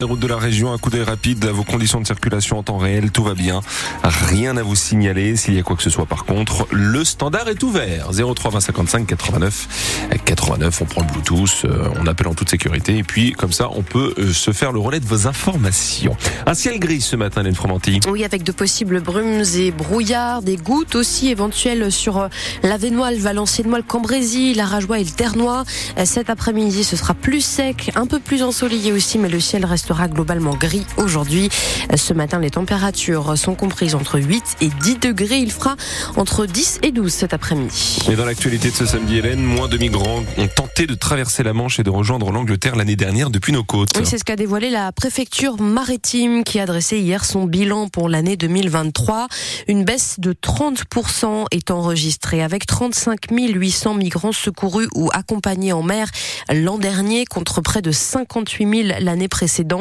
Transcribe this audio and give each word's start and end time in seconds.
Les 0.00 0.06
routes 0.06 0.20
de 0.20 0.28
la 0.28 0.36
région, 0.36 0.72
un 0.72 0.78
coup 0.78 0.90
d'œil 0.90 1.02
rapide 1.02 1.44
à 1.44 1.50
vos 1.50 1.64
conditions 1.64 2.00
de 2.00 2.06
circulation 2.06 2.56
en 2.56 2.62
temps 2.62 2.78
réel, 2.78 3.10
tout 3.10 3.24
va 3.24 3.34
bien. 3.34 3.62
Rien 4.04 4.56
à 4.56 4.62
vous 4.62 4.76
signaler. 4.76 5.34
S'il 5.34 5.54
y 5.54 5.58
a 5.58 5.64
quoi 5.64 5.74
que 5.74 5.82
ce 5.82 5.90
soit 5.90 6.06
par 6.06 6.24
contre, 6.24 6.68
le 6.70 7.02
standard 7.02 7.48
est 7.48 7.60
ouvert. 7.64 8.10
03 8.12 8.52
20 8.52 8.60
55 8.60 9.06
89 9.08 10.08
89. 10.24 10.82
On 10.82 10.84
prend 10.84 11.00
le 11.00 11.08
Bluetooth, 11.08 11.64
euh, 11.64 11.88
on 12.00 12.06
appelle 12.06 12.28
en 12.28 12.34
toute 12.34 12.48
sécurité 12.48 12.96
et 12.96 13.02
puis 13.02 13.32
comme 13.32 13.50
ça, 13.50 13.70
on 13.74 13.82
peut 13.82 14.14
euh, 14.18 14.32
se 14.32 14.52
faire 14.52 14.70
le 14.70 14.78
relais 14.78 15.00
de 15.00 15.04
vos 15.04 15.26
informations. 15.26 16.16
Un 16.46 16.54
ciel 16.54 16.78
gris 16.78 17.00
ce 17.00 17.16
matin, 17.16 17.40
Hélène 17.40 17.56
Fromanti. 17.56 17.98
Oui, 18.08 18.24
avec 18.24 18.44
de 18.44 18.52
possibles 18.52 19.00
brumes 19.00 19.42
et 19.56 19.72
brouillards, 19.72 20.42
des 20.42 20.58
gouttes 20.58 20.94
aussi 20.94 21.28
éventuelles 21.28 21.90
sur 21.90 22.18
euh, 22.18 22.28
la 22.62 22.76
Vénois, 22.76 23.10
le 23.10 23.18
Valenciennois, 23.18 23.78
le 23.78 23.82
Cambrésis, 23.82 24.54
la 24.54 24.66
Rajoie 24.66 25.00
et 25.00 25.04
le 25.04 25.10
Ternois. 25.10 25.64
Cet 26.04 26.30
après-midi, 26.30 26.84
ce 26.84 26.94
sera 26.94 27.14
plus 27.14 27.40
sec, 27.40 27.90
un 27.96 28.06
peu 28.06 28.20
plus 28.20 28.44
ensoleillé 28.44 28.92
aussi, 28.92 29.18
mais 29.18 29.28
le 29.28 29.40
ciel 29.40 29.64
reste 29.64 29.87
sera 29.88 30.06
globalement 30.06 30.54
gris 30.54 30.84
aujourd'hui. 30.98 31.48
Ce 31.96 32.12
matin, 32.12 32.40
les 32.40 32.50
températures 32.50 33.38
sont 33.38 33.54
comprises 33.54 33.94
entre 33.94 34.20
8 34.20 34.58
et 34.60 34.68
10 34.82 34.98
degrés. 34.98 35.38
Il 35.38 35.50
fera 35.50 35.76
entre 36.16 36.44
10 36.44 36.80
et 36.82 36.92
12 36.92 37.10
cet 37.10 37.32
après-midi. 37.32 38.00
Et 38.10 38.16
dans 38.16 38.26
l'actualité 38.26 38.70
de 38.70 38.74
ce 38.74 38.84
samedi, 38.84 39.16
Hélène, 39.16 39.42
moins 39.42 39.66
de 39.66 39.78
migrants 39.78 40.24
ont 40.36 40.46
tenté 40.46 40.86
de 40.86 40.94
traverser 40.94 41.42
la 41.42 41.54
Manche 41.54 41.80
et 41.80 41.84
de 41.84 41.90
rejoindre 41.90 42.30
l'Angleterre 42.30 42.76
l'année 42.76 42.96
dernière 42.96 43.30
depuis 43.30 43.52
nos 43.52 43.64
côtes. 43.64 43.88
Oui, 43.96 44.04
c'est 44.04 44.18
ce 44.18 44.24
qu'a 44.24 44.36
dévoilé 44.36 44.68
la 44.68 44.92
préfecture 44.92 45.58
maritime 45.58 46.44
qui 46.44 46.60
a 46.60 46.66
dressé 46.66 46.98
hier 46.98 47.24
son 47.24 47.44
bilan 47.46 47.88
pour 47.88 48.10
l'année 48.10 48.36
2023. 48.36 49.28
Une 49.68 49.84
baisse 49.84 50.16
de 50.20 50.34
30% 50.34 51.46
est 51.50 51.70
enregistrée 51.70 52.42
avec 52.42 52.66
35 52.66 53.20
800 53.30 53.94
migrants 53.94 54.32
secourus 54.32 54.88
ou 54.94 55.08
accompagnés 55.14 55.72
en 55.72 55.82
mer 55.82 56.10
l'an 56.52 56.76
dernier 56.76 57.24
contre 57.24 57.62
près 57.62 57.80
de 57.80 57.90
58 57.90 58.86
000 58.88 58.98
l'année 59.00 59.28
précédente. 59.28 59.77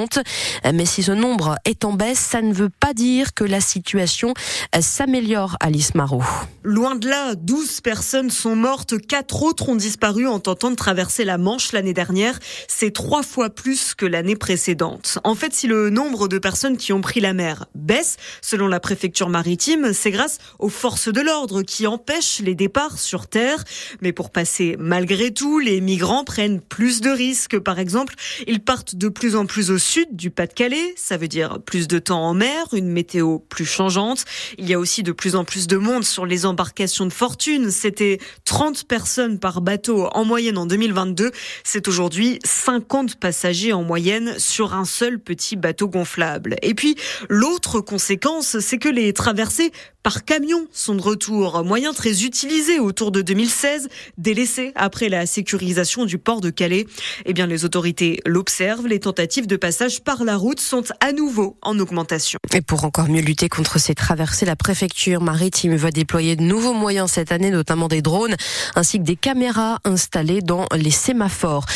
Mais 0.74 0.86
si 0.86 1.04
ce 1.04 1.12
nombre 1.12 1.58
est 1.66 1.86
en 1.86 1.94
baisse, 1.94 2.20
ça 2.20 2.42
ne 2.42 2.54
veut 2.54 2.70
pas 2.70 2.94
dire 2.94 3.34
que 3.34 3.44
la 3.44 3.62
situation 3.62 4.34
s'améliore, 4.80 5.58
Alice 5.60 5.96
Marot. 5.96 6.24
Loin 6.64 6.96
de 6.96 7.08
là, 7.08 7.36
12 7.36 7.82
personnes 7.82 8.30
sont 8.30 8.56
mortes, 8.56 8.98
4 9.00 9.44
autres 9.44 9.70
ont 9.70 9.76
disparu 9.76 10.28
en 10.28 10.40
tentant 10.40 10.72
de 10.72 10.76
traverser 10.76 11.24
la 11.24 11.38
Manche 11.38 11.72
l'année 11.72 11.94
dernière. 11.94 12.40
C'est 12.68 12.92
trois 12.92 13.24
fois 13.24 13.50
plus 13.50 13.94
que 13.96 14.06
l'année 14.06 14.36
précédente. 14.36 15.20
En 15.24 15.36
fait, 15.36 15.54
si 15.54 15.68
le 15.68 15.90
nombre 15.90 16.28
de 16.28 16.38
personnes 16.38 16.78
qui 16.78 16.94
ont 16.94 17.02
pris 17.02 17.20
la 17.20 17.34
mer 17.34 17.66
baisse, 17.76 18.18
selon 18.42 18.68
la 18.68 18.80
préfecture 18.80 19.30
maritime, 19.30 19.94
c'est 19.94 20.12
grâce 20.12 20.40
aux 20.60 20.70
forces 20.70 21.12
de 21.12 21.22
l'ordre 21.22 21.62
qui 21.62 21.88
empêchent 21.88 22.40
les 22.40 22.56
départs 22.56 23.00
sur 23.00 23.28
terre. 23.28 23.64
Mais 24.02 24.12
pour 24.12 24.32
passer 24.32 24.76
malgré 24.80 25.32
tout, 25.34 25.60
les 25.60 25.82
migrants 25.82 26.24
prennent 26.24 26.62
plus 26.62 27.02
de 27.02 27.10
risques. 27.10 27.60
Par 27.60 27.80
exemple, 27.80 28.16
ils 28.48 28.60
partent 28.60 28.96
de 28.96 29.10
plus 29.10 29.36
en 29.36 29.46
plus 29.46 29.72
au 29.72 29.78
sud 29.88 30.18
du 30.18 30.32
Pas-de-Calais. 30.32 30.94
Ça 30.98 31.16
veut 31.16 31.30
dire 31.30 31.60
plus 31.66 31.88
de 31.88 31.98
temps 31.98 32.22
en 32.22 32.34
mer, 32.34 32.66
une 32.74 32.90
météo 32.90 33.40
plus 33.40 33.66
changeante. 33.66 34.26
Il 34.58 34.68
y 34.68 34.74
a 34.74 34.80
aussi 34.80 35.02
de 35.02 35.14
plus 35.14 35.38
en 35.38 35.46
plus 35.46 35.66
de 35.66 35.78
monde 35.78 36.04
sur 36.04 36.26
les 36.26 36.46
embarcations 36.46 37.06
de 37.06 37.14
fortune. 37.14 37.72
C'était 37.72 38.20
30 38.44 38.84
personnes 38.84 39.40
par 39.40 39.62
bateau 39.62 40.08
en 40.12 40.26
moyenne 40.26 40.58
en 40.58 40.66
2022. 40.66 41.32
C'est 41.64 41.88
aujourd'hui 41.88 42.40
50 42.44 43.16
passagers 43.16 43.72
en 43.72 43.84
moyenne 43.84 44.38
sur 44.38 44.74
un 44.74 44.84
seul 44.84 45.20
petit 45.20 45.56
bateau 45.56 45.88
gonflable. 45.88 46.58
Et 46.62 46.74
puis, 46.74 46.96
l'autre 47.30 47.80
conséquence, 47.80 48.60
c'est 48.60 48.80
que 48.80 48.90
les 48.90 49.14
traversées 49.14 49.72
par 50.08 50.24
camion 50.24 50.68
sont 50.72 50.96
de 50.96 51.02
retour. 51.02 51.66
Moyen 51.66 51.92
très 51.92 52.24
utilisé 52.24 52.80
autour 52.80 53.12
de 53.12 53.22
2016, 53.22 53.90
délaissé 54.18 54.72
après 54.76 55.10
la 55.10 55.26
sécurisation 55.26 56.06
du 56.06 56.18
port 56.18 56.40
de 56.40 56.50
Calais. 56.50 56.88
Eh 57.26 57.34
bien, 57.34 57.46
les 57.46 57.66
autorités 57.66 58.22
l'observent. 58.26 58.88
Les 58.88 59.02
tentatives 59.02 59.48
de 59.48 59.58
passage 59.78 60.02
par 60.02 60.24
la 60.24 60.38
route 60.38 60.60
sont 60.60 60.86
à 61.02 61.12
nouveau 61.12 61.56
en 61.62 61.78
augmentation. 61.78 62.40
Et 62.52 62.62
pour 62.62 62.84
encore 62.84 63.10
mieux 63.10 63.22
lutter 63.22 63.48
contre 63.48 63.78
ces 63.78 63.94
traversées, 63.94 64.48
la 64.48 64.56
préfecture 64.56 65.22
maritime 65.22 65.76
va 65.76 65.92
déployer 65.92 66.36
de 66.36 66.42
nouveaux 66.42 66.74
moyens 66.74 67.12
cette 67.12 67.32
année, 67.32 67.52
notamment 67.52 67.88
des 67.88 68.02
drones, 68.02 68.36
ainsi 68.74 68.98
que 68.98 69.04
des 69.04 69.16
caméras 69.16 69.78
installées 69.84 70.42
dans 70.42 70.66
les 70.76 70.90
sémaphores. 70.90 71.68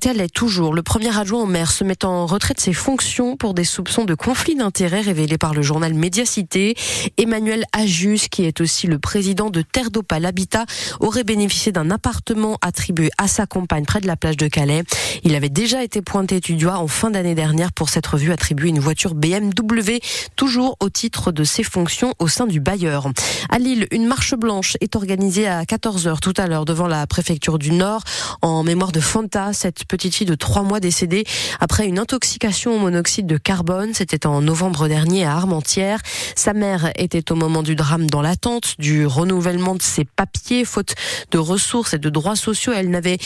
Tel 0.00 0.22
est 0.22 0.32
toujours 0.32 0.72
le 0.72 0.82
premier 0.82 1.14
adjoint 1.14 1.42
au 1.42 1.46
maire 1.46 1.70
se 1.70 1.84
met 1.84 2.02
en 2.02 2.24
retrait 2.24 2.54
de 2.54 2.60
ses 2.60 2.72
fonctions 2.72 3.36
pour 3.36 3.52
des 3.52 3.64
soupçons 3.64 4.06
de 4.06 4.14
conflit 4.14 4.54
d'intérêts 4.54 5.02
révélés 5.02 5.36
par 5.36 5.52
le 5.52 5.60
journal 5.60 5.92
Médiacité. 5.92 6.74
Emmanuel 7.18 7.64
Ajus, 7.72 8.28
qui 8.30 8.44
est 8.44 8.62
aussi 8.62 8.86
le 8.86 8.98
président 8.98 9.50
de 9.50 9.60
Terre 9.60 9.90
d'Opal 9.90 10.24
Habitat, 10.24 10.64
aurait 11.00 11.24
bénéficié 11.24 11.72
d'un 11.72 11.90
appartement 11.90 12.56
attribué 12.62 13.10
à 13.18 13.28
sa 13.28 13.44
compagne 13.44 13.84
près 13.84 14.00
de 14.00 14.06
la 14.06 14.16
plage 14.16 14.38
de 14.38 14.48
Calais. 14.48 14.82
Il 15.24 15.34
avait 15.34 15.50
déjà 15.50 15.84
été 15.84 16.00
pointé 16.00 16.40
doigt 16.40 16.78
en 16.78 16.88
fin 16.88 17.10
d'année 17.10 17.34
dernière 17.34 17.49
pour 17.74 17.88
s'être 17.88 18.16
vu 18.16 18.32
attribuer 18.32 18.68
une 18.68 18.78
voiture 18.78 19.14
BMW, 19.14 19.98
toujours 20.36 20.76
au 20.80 20.88
titre 20.88 21.32
de 21.32 21.44
ses 21.44 21.62
fonctions 21.62 22.14
au 22.18 22.28
sein 22.28 22.46
du 22.46 22.60
bailleur. 22.60 23.08
À 23.48 23.58
Lille, 23.58 23.86
une 23.90 24.06
marche 24.06 24.34
blanche 24.34 24.76
est 24.80 24.96
organisée 24.96 25.48
à 25.48 25.62
14h 25.64 26.20
tout 26.20 26.34
à 26.36 26.46
l'heure 26.46 26.64
devant 26.64 26.86
la 26.86 27.06
préfecture 27.06 27.58
du 27.58 27.72
Nord 27.72 28.02
en 28.42 28.62
mémoire 28.62 28.92
de 28.92 29.00
Fanta, 29.00 29.52
cette 29.52 29.84
petite 29.84 30.14
fille 30.14 30.26
de 30.26 30.34
3 30.34 30.62
mois 30.62 30.80
décédée 30.80 31.24
après 31.58 31.86
une 31.86 31.98
intoxication 31.98 32.76
au 32.76 32.78
monoxyde 32.78 33.26
de 33.26 33.36
carbone. 33.36 33.94
C'était 33.94 34.26
en 34.26 34.40
novembre 34.40 34.88
dernier 34.88 35.24
à 35.24 35.32
Armentières. 35.32 36.00
Sa 36.36 36.52
mère 36.52 36.92
était 36.96 37.32
au 37.32 37.34
moment 37.34 37.62
du 37.62 37.74
drame 37.74 38.08
dans 38.08 38.22
l'attente 38.22 38.74
du 38.78 39.06
renouvellement 39.06 39.74
de 39.74 39.82
ses 39.82 40.04
papiers, 40.04 40.64
faute 40.64 40.94
de 41.30 41.38
ressources 41.38 41.94
et 41.94 41.98
de 41.98 42.10
droits 42.10 42.36
sociaux. 42.36 42.72
Elle 42.74 42.90
n'avait 42.90 43.18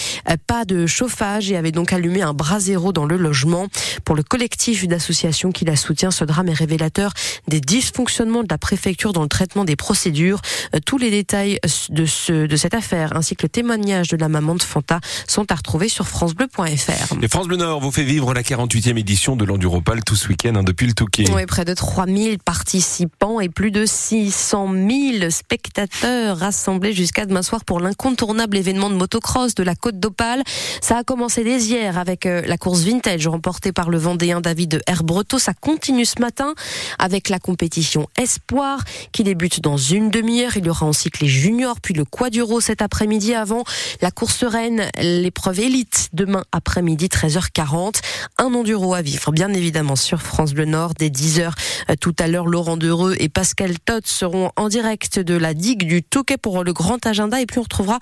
pas 0.46 0.64
de 0.64 0.86
chauffage 0.86 1.50
et 1.50 1.56
avait 1.56 1.72
donc 1.72 1.92
allumé 1.92 2.22
un 2.22 2.32
brasero 2.32 2.92
dans 2.92 3.04
le 3.04 3.16
logement. 3.16 3.68
Pour 4.04 4.16
le 4.16 4.22
collectif 4.22 4.86
d'associations 4.86 5.50
qui 5.52 5.64
la 5.64 5.76
soutient, 5.76 6.10
ce 6.10 6.24
drame 6.24 6.48
est 6.48 6.54
révélateur 6.54 7.12
des 7.48 7.60
dysfonctionnements 7.60 8.42
de 8.42 8.48
la 8.50 8.58
préfecture 8.58 9.12
dans 9.12 9.22
le 9.22 9.28
traitement 9.28 9.64
des 9.64 9.76
procédures. 9.76 10.40
Euh, 10.74 10.78
tous 10.84 10.98
les 10.98 11.10
détails 11.10 11.58
de, 11.90 12.06
ce, 12.06 12.46
de 12.46 12.56
cette 12.56 12.74
affaire 12.74 13.16
ainsi 13.16 13.36
que 13.36 13.42
le 13.42 13.48
témoignage 13.48 14.08
de 14.08 14.16
la 14.16 14.28
maman 14.28 14.54
de 14.54 14.62
Fanta 14.62 15.00
sont 15.26 15.50
à 15.50 15.54
retrouver 15.54 15.88
sur 15.88 16.06
francebleu.fr. 16.06 17.22
Et 17.22 17.28
France 17.28 17.48
Bleu 17.48 17.56
Nord 17.56 17.80
vous 17.80 17.90
fait 17.90 18.04
vivre 18.04 18.34
la 18.34 18.42
48e 18.42 18.98
édition 18.98 19.36
de 19.36 19.44
l'Enduropal 19.44 20.04
tout 20.04 20.16
ce 20.16 20.28
week-end 20.28 20.54
hein, 20.56 20.62
depuis 20.64 20.86
le 20.86 20.92
Touquet. 20.92 21.24
Oui, 21.34 21.46
près 21.46 21.64
de 21.64 21.74
3000 21.74 22.38
participants 22.38 23.40
et 23.40 23.48
plus 23.48 23.70
de 23.70 23.86
600 23.86 24.72
000 24.72 25.30
spectateurs 25.30 26.38
rassemblés 26.38 26.92
jusqu'à 26.92 27.26
demain 27.26 27.42
soir 27.42 27.64
pour 27.64 27.80
l'incontournable 27.80 28.56
événement 28.56 28.90
de 28.90 28.94
motocross 28.94 29.54
de 29.54 29.62
la 29.62 29.74
Côte 29.74 29.98
d'Opale. 29.98 30.42
Ça 30.80 30.98
a 30.98 31.04
commencé 31.04 31.44
dès 31.44 31.60
hier 31.60 31.98
avec 31.98 32.26
euh, 32.26 32.42
la 32.46 32.56
course 32.56 32.82
vintage 32.82 33.26
remportée 33.26 33.72
par 33.72 33.90
le 33.90 33.93
Vendéen 33.98 34.40
David 34.40 34.82
Herbreto. 34.86 35.38
Ça 35.38 35.54
continue 35.54 36.04
ce 36.04 36.20
matin 36.20 36.54
avec 36.98 37.28
la 37.28 37.38
compétition 37.38 38.08
Espoir 38.18 38.80
qui 39.12 39.24
débute 39.24 39.60
dans 39.60 39.76
une 39.76 40.10
demi-heure. 40.10 40.56
Il 40.56 40.66
y 40.66 40.70
aura 40.70 40.86
ensuite 40.86 41.20
les 41.20 41.28
juniors, 41.28 41.80
puis 41.80 41.94
le 41.94 42.04
quaduro 42.04 42.60
cet 42.60 42.82
après-midi 42.82 43.34
avant 43.34 43.64
la 44.00 44.10
course 44.10 44.44
reine, 44.44 44.88
l'épreuve 45.00 45.60
élite 45.60 46.08
demain 46.12 46.44
après-midi 46.52 47.06
13h40. 47.06 48.00
Un 48.38 48.54
enduro 48.54 48.94
à 48.94 49.02
vivre, 49.02 49.32
bien 49.32 49.52
évidemment, 49.52 49.96
sur 49.96 50.22
France 50.22 50.54
Bleu 50.54 50.64
Nord 50.64 50.94
dès 50.98 51.08
10h. 51.08 51.52
Euh, 51.90 51.94
tout 52.00 52.14
à 52.18 52.26
l'heure, 52.26 52.46
Laurent 52.46 52.76
Dereux 52.76 53.16
et 53.18 53.28
Pascal 53.28 53.78
Todd 53.78 54.06
seront 54.06 54.50
en 54.56 54.68
direct 54.68 55.18
de 55.18 55.34
la 55.34 55.54
digue 55.54 55.86
du 55.86 56.02
Touquet 56.02 56.36
pour 56.36 56.64
le 56.64 56.72
grand 56.72 57.04
agenda 57.06 57.40
et 57.40 57.46
puis 57.46 57.58
on 57.58 57.62
retrouvera 57.62 57.98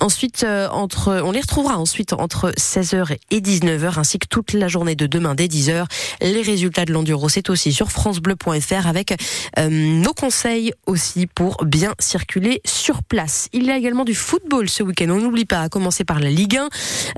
ensuite 0.00 0.44
euh, 0.44 0.68
entre, 0.68 1.20
on 1.24 1.32
les 1.32 1.40
retrouvera 1.40 1.78
ensuite 1.78 2.12
entre 2.12 2.52
16h 2.58 3.16
et 3.30 3.40
19h 3.40 3.98
ainsi 3.98 4.18
que 4.18 4.26
toute 4.26 4.52
la 4.52 4.68
journée 4.68 4.96
de 4.96 5.06
demain 5.06 5.33
dès 5.34 5.46
10h. 5.46 5.86
Les 6.20 6.42
résultats 6.42 6.84
de 6.84 6.92
l'enduro, 6.92 7.28
c'est 7.28 7.50
aussi 7.50 7.72
sur 7.72 7.90
francebleu.fr 7.90 8.86
avec 8.86 9.14
euh, 9.58 9.68
nos 9.68 10.12
conseils 10.12 10.72
aussi 10.86 11.26
pour 11.26 11.64
bien 11.64 11.94
circuler 11.98 12.60
sur 12.64 13.02
place. 13.02 13.48
Il 13.52 13.64
y 13.64 13.70
a 13.70 13.76
également 13.76 14.04
du 14.04 14.14
football 14.14 14.68
ce 14.68 14.82
week-end. 14.82 15.06
On 15.10 15.20
n'oublie 15.20 15.44
pas, 15.44 15.60
à 15.60 15.68
commencer 15.68 16.04
par 16.04 16.20
la 16.20 16.30
Ligue 16.30 16.56
1, 16.56 16.68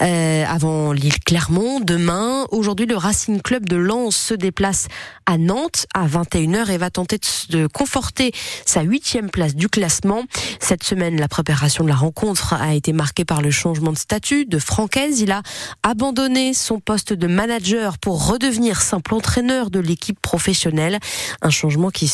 euh, 0.03 0.45
avant 0.47 0.93
l'île 0.93 1.19
Clermont. 1.25 1.81
Demain, 1.81 2.47
aujourd'hui, 2.51 2.87
le 2.87 2.97
Racing 2.97 3.41
Club 3.41 3.69
de 3.69 3.77
Lens 3.77 4.17
se 4.17 4.35
déplace 4.35 4.89
à 5.27 5.39
Nantes 5.39 5.87
à 5.95 6.07
21h 6.07 6.71
et 6.71 6.79
va 6.79 6.91
tenter 6.91 7.19
de 7.51 7.67
conforter 7.67 8.33
sa 8.65 8.83
huitième 8.83 9.31
place 9.31 9.55
du 9.55 9.69
classement. 9.69 10.25
Cette 10.61 10.85
semaine, 10.85 11.19
la 11.19 11.29
préparation 11.29 11.85
de 11.85 11.89
la 11.89 11.95
rencontre 11.95 12.55
a 12.55 12.75
été 12.75 12.93
marquée 12.93 13.25
par 13.25 13.43
le 13.43 13.51
changement 13.51 13.93
de 13.93 13.99
statut 13.99 14.47
de 14.47 14.59
Francaise. 14.59 15.21
Il 15.21 15.33
a 15.33 15.43
abandonné 15.83 16.55
son 16.55 16.81
poste 16.81 17.13
de 17.13 17.27
manager 17.27 17.99
pour 17.99 18.06
redevenir 18.15 18.81
simple 18.81 19.15
entraîneur 19.15 19.71
de 19.71 19.81
l'équipe 19.81 20.21
professionnelle. 20.21 20.99
Un 21.43 21.51
changement 21.51 21.91
qui, 21.91 22.11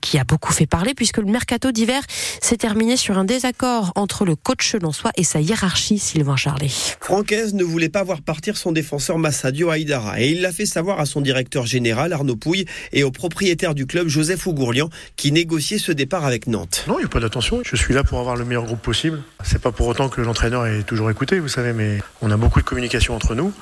qui 0.00 0.18
a 0.18 0.24
beaucoup 0.24 0.52
fait 0.52 0.66
parler 0.66 0.94
puisque 0.94 1.18
le 1.18 1.26
mercato 1.26 1.72
d'hiver 1.72 2.02
s'est 2.40 2.56
terminé 2.56 2.96
sur 2.96 3.18
un 3.18 3.24
désaccord 3.24 3.92
entre 3.94 4.24
le 4.24 4.36
coach 4.36 4.74
lensois 4.74 5.10
et 5.16 5.24
sa 5.24 5.40
hiérarchie, 5.40 5.98
Sylvain 5.98 6.36
Charlet. 6.36 6.70
Francaise 7.00 7.54
ne 7.54 7.64
voulait 7.64 7.88
pas 7.88 8.02
voir 8.02 8.22
partir 8.22 8.56
son 8.56 8.72
défenseur 8.72 9.18
Massadio 9.18 9.70
Aïdara 9.70 10.20
et 10.20 10.30
il 10.30 10.42
l'a 10.42 10.52
fait 10.52 10.66
savoir 10.66 11.00
à 11.00 11.06
son 11.06 11.20
directeur 11.20 11.66
général 11.66 12.12
Arnaud 12.12 12.36
Pouille 12.36 12.64
et 12.92 13.04
au 13.04 13.10
propriétaire 13.10 13.74
du 13.74 13.86
club 13.86 14.08
Joseph 14.08 14.46
Ougourlian 14.46 14.88
qui 15.16 15.32
négociait 15.32 15.78
ce 15.78 15.92
départ 15.92 16.24
avec 16.24 16.46
Nantes. 16.46 16.84
Non, 16.88 16.96
il 16.98 17.00
n'y 17.00 17.06
a 17.06 17.08
pas 17.08 17.20
d'attention. 17.20 17.60
Je 17.64 17.76
suis 17.76 17.94
là 17.94 18.04
pour 18.04 18.18
avoir 18.18 18.36
le 18.36 18.44
meilleur 18.44 18.64
groupe 18.64 18.82
possible. 18.82 19.22
C'est 19.44 19.60
pas 19.60 19.72
pour 19.72 19.86
autant 19.86 20.08
que 20.08 20.20
l'entraîneur 20.20 20.66
est 20.66 20.82
toujours 20.82 21.10
écouté, 21.10 21.38
vous 21.38 21.48
savez, 21.48 21.72
mais 21.72 21.98
on 22.22 22.30
a 22.30 22.36
beaucoup 22.36 22.60
de 22.60 22.64
communication 22.64 23.14
entre 23.14 23.34
nous. 23.34 23.52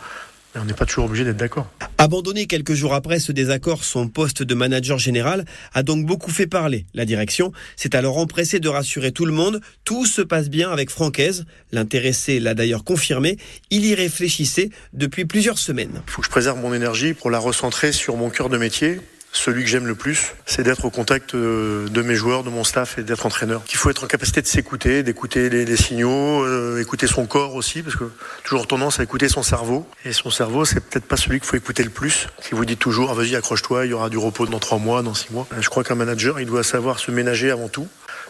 On 0.54 0.64
n'est 0.64 0.72
pas 0.72 0.86
toujours 0.86 1.04
obligé 1.04 1.24
d'être 1.24 1.36
d'accord. 1.36 1.70
Abandonné 1.98 2.46
quelques 2.46 2.74
jours 2.74 2.94
après 2.94 3.20
ce 3.20 3.32
désaccord, 3.32 3.84
son 3.84 4.08
poste 4.08 4.42
de 4.42 4.54
manager 4.54 4.98
général 4.98 5.44
a 5.74 5.82
donc 5.82 6.06
beaucoup 6.06 6.30
fait 6.30 6.46
parler. 6.46 6.86
La 6.94 7.04
direction 7.04 7.52
s'est 7.76 7.94
alors 7.94 8.18
empressée 8.18 8.58
de 8.58 8.68
rassurer 8.68 9.12
tout 9.12 9.26
le 9.26 9.32
monde. 9.32 9.60
Tout 9.84 10.06
se 10.06 10.22
passe 10.22 10.48
bien 10.48 10.70
avec 10.70 10.90
Francaise. 10.90 11.44
L'intéressé 11.72 12.40
l'a 12.40 12.54
d'ailleurs 12.54 12.84
confirmé. 12.84 13.36
Il 13.70 13.84
y 13.84 13.94
réfléchissait 13.94 14.70
depuis 14.92 15.26
plusieurs 15.26 15.58
semaines. 15.58 16.02
Il 16.06 16.10
faut 16.10 16.22
que 16.22 16.26
je 16.26 16.30
préserve 16.30 16.58
mon 16.58 16.72
énergie 16.72 17.14
pour 17.14 17.30
la 17.30 17.38
recentrer 17.38 17.92
sur 17.92 18.16
mon 18.16 18.30
cœur 18.30 18.48
de 18.48 18.58
métier 18.58 19.00
celui 19.32 19.62
que 19.62 19.68
j'aime 19.68 19.86
le 19.86 19.94
plus, 19.94 20.34
c'est 20.46 20.62
d'être 20.62 20.84
au 20.84 20.90
contact 20.90 21.34
euh, 21.34 21.88
de 21.88 22.02
mes 22.02 22.14
joueurs, 22.14 22.44
de 22.44 22.50
mon 22.50 22.64
staff 22.64 22.98
et 22.98 23.02
d'être 23.02 23.26
entraîneur. 23.26 23.62
Il 23.70 23.76
faut 23.76 23.90
être 23.90 24.04
en 24.04 24.06
capacité 24.06 24.40
de 24.42 24.46
s'écouter, 24.46 25.02
d'écouter 25.02 25.50
les, 25.50 25.76
signaux, 25.76 26.44
euh, 26.44 26.80
écouter 26.80 27.06
son 27.06 27.26
corps 27.26 27.54
aussi, 27.54 27.82
parce 27.82 27.96
que 27.96 28.10
toujours 28.44 28.66
tendance 28.66 29.00
à 29.00 29.02
écouter 29.02 29.28
son 29.28 29.42
cerveau. 29.42 29.86
Et 30.04 30.12
son 30.12 30.30
cerveau, 30.30 30.64
c'est 30.64 30.80
peut-être 30.80 31.06
pas 31.06 31.16
celui 31.16 31.40
qu'il 31.40 31.48
faut 31.48 31.56
écouter 31.56 31.84
le 31.84 31.90
plus. 31.90 32.28
Qui 32.42 32.54
vous 32.54 32.64
dit 32.64 32.76
toujours, 32.76 33.10
ah, 33.10 33.14
vas-y, 33.14 33.36
accroche-toi, 33.36 33.86
il 33.86 33.90
y 33.90 33.94
aura 33.94 34.08
du 34.08 34.18
repos 34.18 34.46
dans 34.46 34.58
trois 34.58 34.78
mois, 34.78 35.02
dans 35.02 35.14
six 35.14 35.32
mois. 35.32 35.46
Je 35.60 35.68
crois 35.68 35.84
qu'un 35.84 35.94
manager, 35.94 36.40
il 36.40 36.46
doit 36.46 36.64
savoir 36.64 36.98
se 36.98 37.10
ménager 37.10 37.50
avant 37.50 37.68
tout. 37.68 37.86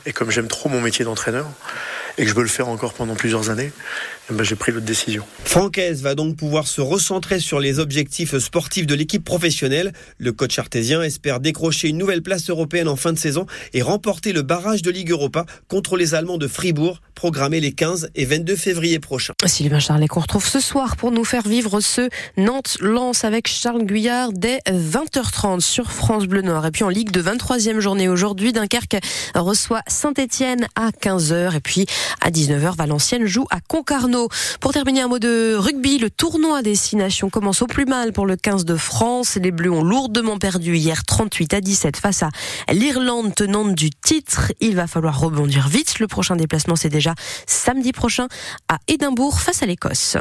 Et 0.06 0.12
comme 0.12 0.31
j'aime 0.31 0.49
trop 0.49 0.69
mon 0.69 0.81
métier 0.81 1.05
d'entraîneur, 1.05 1.47
et 2.19 2.25
que 2.25 2.29
je 2.29 2.35
veux 2.35 2.43
le 2.43 2.49
faire 2.49 2.69
encore 2.69 2.93
pendant 2.93 3.15
plusieurs 3.15 3.49
années, 3.49 3.73
eh 4.31 4.35
ben, 4.35 4.44
j'ai 4.44 4.56
pris 4.56 4.73
l'autre 4.73 4.85
décision. 4.85 5.25
Francaise 5.44 6.03
va 6.03 6.15
donc 6.15 6.37
pouvoir 6.37 6.67
se 6.67 6.81
recentrer 6.81 7.38
sur 7.38 7.61
les 7.61 7.79
objectifs 7.79 8.37
sportifs 8.38 8.87
de 8.87 8.94
l'équipe 8.94 9.25
professionnelle. 9.25 9.93
Le 10.19 10.32
coach 10.32 10.59
artésien 10.59 11.03
espère 11.03 11.41
décrocher 11.41 11.88
une 11.88 11.97
nouvelle 11.97 12.23
place 12.23 12.50
européenne 12.50 12.88
en 12.88 12.97
fin 12.97 13.12
de 13.12 13.19
saison 13.19 13.47
et 13.73 13.81
remporter 13.81 14.32
le 14.32 14.43
barrage 14.43 14.82
de 14.82 14.91
Ligue 14.91 15.11
Europa 15.12 15.47
contre 15.69 15.97
les 15.97 16.15
Allemands 16.15 16.38
de 16.38 16.49
Fribourg, 16.49 17.00
programmé 17.15 17.61
les 17.61 17.73
15 17.73 18.11
et 18.15 18.25
22 18.25 18.56
février 18.56 18.99
prochains. 18.99 19.35
Sylvain 19.47 19.81
Charlet 19.81 20.09
qu'on 20.09 20.21
retrouve 20.21 20.47
ce 20.47 20.61
soir 20.61 20.97
pour 20.97 21.11
nous 21.11 21.25
faire 21.25 21.47
vivre 21.47 21.81
ce 21.81 22.09
Nantes-Lens 22.37 23.25
avec 23.25 23.49
Charles 23.49 23.85
Guyard 23.85 24.32
dès 24.32 24.59
20h30 24.67 25.61
sur 25.61 25.91
France 25.91 26.26
Bleu 26.26 26.43
Nord. 26.43 26.67
Et 26.67 26.71
puis 26.71 26.85
en 26.85 26.88
Ligue 26.88 27.11
de 27.12 27.23
23e 27.23 27.81
journée 27.81 28.09
aujourd'hui, 28.09 28.53
Dunkerque 28.53 28.99
reçoit 29.35 29.81
Saint-Etienne 29.87 30.67
à 30.75 30.91
15h 30.91 31.56
et 31.56 31.61
puis 31.61 31.87
à 32.21 32.31
19h, 32.31 32.77
Valenciennes 32.77 33.27
joue 33.27 33.47
à 33.51 33.61
Concarneau. 33.61 34.29
Pour 34.61 34.73
terminer, 34.73 35.03
un 35.03 35.09
mot 35.09 35.19
de 35.19 35.55
rugby. 35.57 35.99
Le 35.99 36.11
tournoi 36.11 36.63
destination 36.63 37.31
commence 37.31 37.63
au 37.63 37.67
plus 37.67 37.87
mal 37.87 38.13
pour 38.13 38.27
le 38.27 38.37
15 38.37 38.65
de 38.65 38.77
France. 38.77 39.37
Les 39.37 39.51
Bleus 39.51 39.71
ont 39.71 39.83
lourdement 39.83 40.39
perdu 40.39 40.77
hier 40.77 41.05
38 41.05 41.55
à 41.55 41.61
17 41.61 41.97
face 41.97 42.23
à 42.23 42.31
l'Irlande 42.73 43.35
tenante 43.35 43.75
du 43.75 43.91
titre. 43.91 44.53
Il 44.61 44.77
va 44.77 44.87
falloir 44.87 45.19
rebondir 45.19 45.69
vite. 45.69 45.99
Le 45.99 46.07
prochain 46.07 46.37
déplacement, 46.37 46.77
c'est 46.77 46.89
déjà 46.89 47.15
samedi 47.47 47.93
prochain 47.93 48.29
à 48.69 48.79
Édimbourg 48.89 49.41
face 49.41 49.63
à 49.63 49.67
l'Écosse. 49.67 50.17